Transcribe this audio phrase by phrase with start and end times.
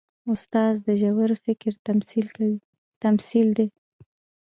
[0.33, 1.71] استاد د ژور فکر
[3.03, 3.67] تمثیل دی.